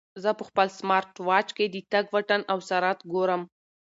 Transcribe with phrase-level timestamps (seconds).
[0.23, 3.41] زه په خپل سمارټ واچ کې د تګ واټن او سرعت ګورم.